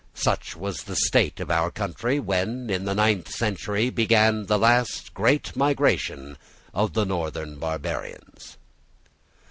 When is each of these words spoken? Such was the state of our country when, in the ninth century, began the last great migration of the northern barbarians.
Such 0.15 0.55
was 0.55 0.85
the 0.85 0.95
state 0.95 1.39
of 1.39 1.51
our 1.51 1.69
country 1.69 2.19
when, 2.19 2.71
in 2.71 2.85
the 2.85 2.95
ninth 2.95 3.29
century, 3.29 3.91
began 3.91 4.47
the 4.47 4.57
last 4.57 5.13
great 5.13 5.55
migration 5.55 6.39
of 6.73 6.93
the 6.93 7.05
northern 7.05 7.59
barbarians. 7.59 8.57